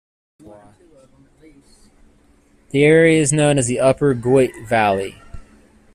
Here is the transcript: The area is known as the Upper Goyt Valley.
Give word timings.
The 2.71 2.83
area 2.85 3.21
is 3.21 3.31
known 3.31 3.59
as 3.59 3.67
the 3.67 3.79
Upper 3.79 4.15
Goyt 4.15 4.67
Valley. 4.67 5.21